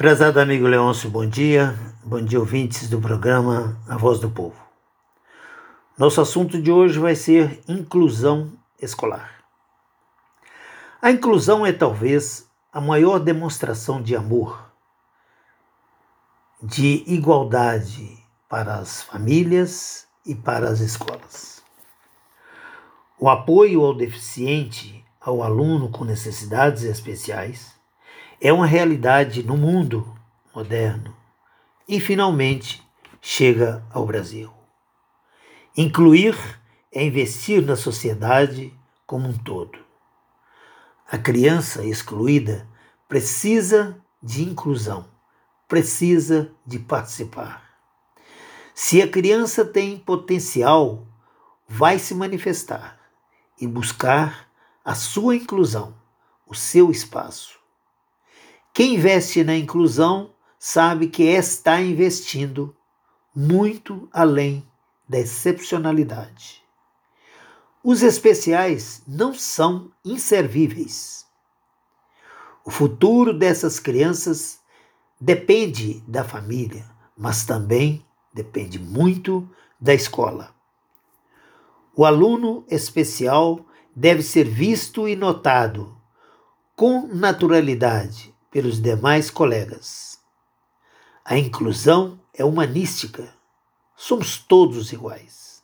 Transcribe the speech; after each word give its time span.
Prezado 0.00 0.40
amigo 0.40 0.66
Leôncio, 0.66 1.10
bom 1.10 1.26
dia. 1.26 1.78
Bom 2.02 2.22
dia, 2.24 2.40
ouvintes 2.40 2.88
do 2.88 2.98
programa 2.98 3.78
A 3.86 3.98
Voz 3.98 4.18
do 4.18 4.30
Povo. 4.30 4.56
Nosso 5.98 6.22
assunto 6.22 6.58
de 6.58 6.72
hoje 6.72 6.98
vai 6.98 7.14
ser 7.14 7.62
inclusão 7.68 8.50
escolar. 8.80 9.44
A 11.02 11.10
inclusão 11.10 11.66
é 11.66 11.72
talvez 11.74 12.48
a 12.72 12.80
maior 12.80 13.18
demonstração 13.18 14.00
de 14.00 14.16
amor, 14.16 14.72
de 16.62 17.04
igualdade 17.06 18.24
para 18.48 18.76
as 18.76 19.02
famílias 19.02 20.06
e 20.24 20.34
para 20.34 20.70
as 20.70 20.80
escolas. 20.80 21.62
O 23.18 23.28
apoio 23.28 23.84
ao 23.84 23.94
deficiente, 23.94 25.04
ao 25.20 25.42
aluno 25.42 25.90
com 25.90 26.06
necessidades 26.06 26.84
especiais, 26.84 27.78
é 28.40 28.50
uma 28.52 28.66
realidade 28.66 29.42
no 29.42 29.56
mundo 29.56 30.16
moderno 30.54 31.14
e 31.86 32.00
finalmente 32.00 32.82
chega 33.20 33.84
ao 33.90 34.06
Brasil. 34.06 34.50
Incluir 35.76 36.34
é 36.90 37.04
investir 37.04 37.62
na 37.62 37.76
sociedade 37.76 38.72
como 39.06 39.28
um 39.28 39.36
todo. 39.36 39.78
A 41.06 41.18
criança 41.18 41.84
excluída 41.84 42.66
precisa 43.06 44.00
de 44.22 44.42
inclusão, 44.42 45.06
precisa 45.68 46.50
de 46.66 46.78
participar. 46.78 47.68
Se 48.74 49.02
a 49.02 49.08
criança 49.08 49.64
tem 49.64 49.98
potencial, 49.98 51.06
vai 51.68 51.98
se 51.98 52.14
manifestar 52.14 52.98
e 53.60 53.66
buscar 53.66 54.48
a 54.82 54.94
sua 54.94 55.36
inclusão, 55.36 55.94
o 56.46 56.54
seu 56.54 56.90
espaço. 56.90 57.59
Quem 58.72 58.94
investe 58.94 59.42
na 59.42 59.56
inclusão 59.56 60.32
sabe 60.58 61.08
que 61.08 61.24
está 61.24 61.80
investindo 61.80 62.74
muito 63.34 64.08
além 64.12 64.64
da 65.08 65.18
excepcionalidade. 65.18 66.62
Os 67.82 68.02
especiais 68.02 69.02
não 69.08 69.34
são 69.34 69.90
inservíveis. 70.04 71.26
O 72.64 72.70
futuro 72.70 73.36
dessas 73.36 73.80
crianças 73.80 74.60
depende 75.20 76.04
da 76.06 76.22
família, 76.22 76.84
mas 77.16 77.44
também 77.44 78.04
depende 78.32 78.78
muito 78.78 79.48
da 79.80 79.92
escola. 79.92 80.54
O 81.96 82.04
aluno 82.04 82.64
especial 82.68 83.66
deve 83.96 84.22
ser 84.22 84.44
visto 84.44 85.08
e 85.08 85.16
notado 85.16 85.96
com 86.76 87.08
naturalidade 87.08 88.32
pelos 88.50 88.80
demais 88.80 89.30
colegas. 89.30 90.18
A 91.24 91.38
inclusão 91.38 92.18
é 92.34 92.44
humanística. 92.44 93.32
Somos 93.96 94.38
todos 94.38 94.92
iguais. 94.92 95.62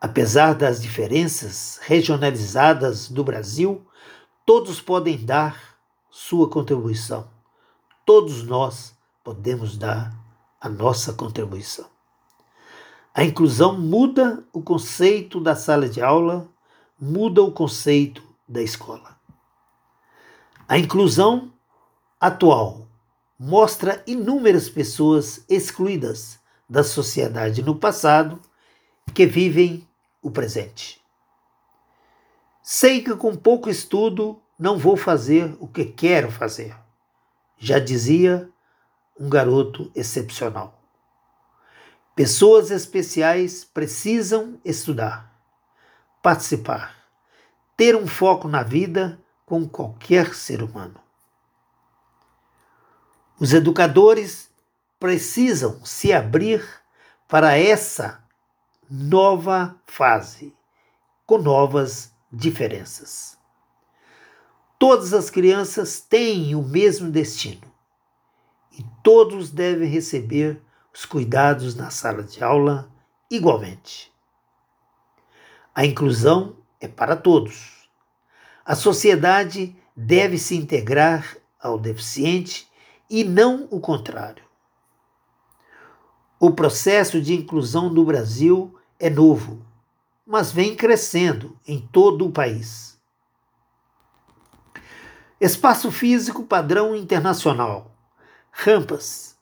Apesar 0.00 0.54
das 0.54 0.80
diferenças 0.80 1.78
regionalizadas 1.82 3.08
do 3.08 3.24
Brasil, 3.24 3.86
todos 4.44 4.80
podem 4.80 5.16
dar 5.16 5.78
sua 6.10 6.48
contribuição. 6.48 7.28
Todos 8.04 8.42
nós 8.42 8.94
podemos 9.24 9.78
dar 9.78 10.12
a 10.60 10.68
nossa 10.68 11.12
contribuição. 11.12 11.86
A 13.14 13.24
inclusão 13.24 13.78
muda 13.78 14.44
o 14.52 14.62
conceito 14.62 15.40
da 15.40 15.54
sala 15.54 15.88
de 15.88 16.00
aula, 16.00 16.48
muda 17.00 17.42
o 17.42 17.52
conceito 17.52 18.22
da 18.48 18.62
escola. 18.62 19.21
A 20.68 20.78
inclusão 20.78 21.52
atual 22.20 22.86
mostra 23.38 24.02
inúmeras 24.06 24.68
pessoas 24.68 25.44
excluídas 25.48 26.38
da 26.68 26.84
sociedade 26.84 27.62
no 27.62 27.74
passado 27.74 28.40
que 29.12 29.26
vivem 29.26 29.86
o 30.22 30.30
presente. 30.30 31.02
Sei 32.62 33.02
que 33.02 33.14
com 33.16 33.34
pouco 33.34 33.68
estudo 33.68 34.40
não 34.56 34.78
vou 34.78 34.96
fazer 34.96 35.56
o 35.58 35.66
que 35.66 35.84
quero 35.84 36.30
fazer, 36.30 36.76
já 37.58 37.80
dizia 37.80 38.48
um 39.18 39.28
garoto 39.28 39.90
excepcional. 39.94 40.80
Pessoas 42.14 42.70
especiais 42.70 43.64
precisam 43.64 44.60
estudar, 44.64 45.36
participar, 46.22 46.94
ter 47.76 47.96
um 47.96 48.06
foco 48.06 48.46
na 48.46 48.62
vida 48.62 49.18
com 49.44 49.68
qualquer 49.68 50.34
ser 50.34 50.62
humano. 50.62 51.00
Os 53.38 53.52
educadores 53.52 54.50
precisam 54.98 55.84
se 55.84 56.12
abrir 56.12 56.64
para 57.26 57.56
essa 57.56 58.22
nova 58.88 59.76
fase, 59.86 60.54
com 61.26 61.38
novas 61.38 62.14
diferenças. 62.30 63.38
Todas 64.78 65.12
as 65.12 65.30
crianças 65.30 66.00
têm 66.00 66.54
o 66.54 66.62
mesmo 66.62 67.10
destino 67.10 67.72
e 68.78 68.84
todos 69.02 69.50
devem 69.50 69.88
receber 69.88 70.62
os 70.94 71.04
cuidados 71.04 71.74
na 71.74 71.90
sala 71.90 72.22
de 72.22 72.42
aula 72.44 72.90
igualmente. 73.30 74.12
A 75.74 75.86
inclusão 75.86 76.56
é 76.80 76.86
para 76.86 77.16
todos 77.16 77.81
a 78.64 78.74
sociedade 78.74 79.76
deve 79.96 80.38
se 80.38 80.56
integrar 80.56 81.36
ao 81.60 81.78
deficiente 81.78 82.68
e 83.08 83.24
não 83.24 83.68
o 83.70 83.80
contrário. 83.80 84.44
O 86.38 86.50
processo 86.50 87.20
de 87.20 87.34
inclusão 87.34 87.88
no 87.88 88.04
Brasil 88.04 88.76
é 88.98 89.08
novo, 89.08 89.64
mas 90.26 90.50
vem 90.50 90.74
crescendo 90.74 91.58
em 91.66 91.80
todo 91.92 92.26
o 92.26 92.32
país. 92.32 92.98
Espaço 95.40 95.90
físico 95.90 96.44
padrão 96.44 96.94
internacional, 96.94 97.92
rampas, 98.50 99.36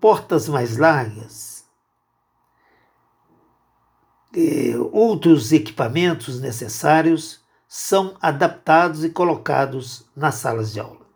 portas 0.00 0.48
mais 0.48 0.76
largas, 0.76 1.64
outros 4.92 5.52
equipamentos 5.52 6.40
necessários 6.40 7.42
são 7.68 8.16
adaptados 8.18 9.04
e 9.04 9.10
colocados 9.10 10.06
nas 10.16 10.36
salas 10.36 10.72
de 10.72 10.80
aula 10.80 11.06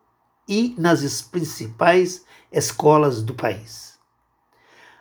e 0.46 0.74
nas 0.76 1.22
principais 1.22 2.26
escolas 2.52 3.22
do 3.22 3.34
país. 3.34 3.98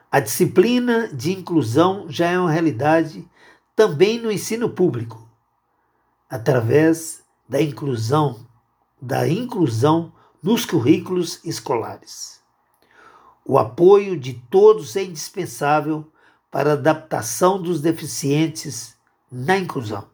A 0.09 0.22
disciplina 0.22 1.09
de 1.09 1.34
inclusão 1.34 2.06
já 2.09 2.28
é 2.28 2.40
uma 2.40 2.51
realidade 2.51 3.29
também 3.75 4.17
no 4.17 4.31
ensino 4.31 4.69
público, 4.69 5.29
através 6.29 7.22
da 7.50 7.61
inclusão, 7.61 8.47
da 9.01 9.28
inclusão 9.28 10.13
nos 10.41 10.66
currículos 10.66 11.44
escolares. 11.44 12.40
O 13.44 13.57
apoio 13.57 14.17
de 14.17 14.34
todos 14.50 14.95
é 14.95 15.03
indispensável 15.03 16.09
para 16.50 16.72
a 16.72 16.73
adaptação 16.73 17.61
dos 17.61 17.81
deficientes 17.81 18.95
na 19.29 19.57
inclusão. 19.57 20.07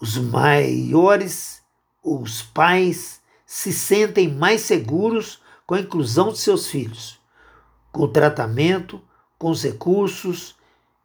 Os 0.00 0.16
maiores, 0.16 1.62
os 2.02 2.42
pais, 2.42 3.20
se 3.46 3.72
sentem 3.72 4.28
mais 4.28 4.62
seguros 4.62 5.40
com 5.66 5.74
a 5.74 5.80
inclusão 5.80 6.32
de 6.32 6.38
seus 6.38 6.66
filhos, 6.66 7.20
com 7.92 8.02
o 8.02 8.08
tratamento, 8.08 9.00
com 9.38 9.50
os 9.50 9.62
recursos 9.62 10.56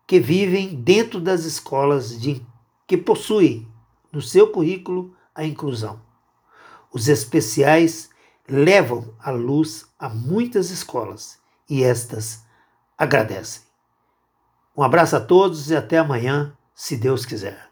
que 0.07 0.19
vivem 0.19 0.75
dentro 0.75 1.19
das 1.19 1.45
escolas 1.45 2.19
de, 2.19 2.45
que 2.87 2.97
possuem 2.97 3.67
no 4.11 4.21
seu 4.21 4.51
currículo 4.51 5.15
a 5.35 5.45
inclusão. 5.45 6.01
Os 6.91 7.07
especiais 7.07 8.09
levam 8.47 9.13
a 9.19 9.29
luz 9.29 9.85
a 9.99 10.09
muitas 10.09 10.71
escolas 10.71 11.37
e 11.69 11.83
estas 11.83 12.43
agradecem. 12.97 13.61
Um 14.75 14.81
abraço 14.81 15.15
a 15.15 15.21
todos 15.21 15.69
e 15.69 15.75
até 15.75 15.99
amanhã, 15.99 16.57
se 16.73 16.97
Deus 16.97 17.25
quiser. 17.25 17.68